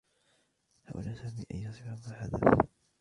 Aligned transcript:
حاول 0.85 1.03
سامي 1.15 1.45
أن 1.51 1.57
يصف 1.57 1.85
ما 2.09 2.15
حدث. 2.15 2.69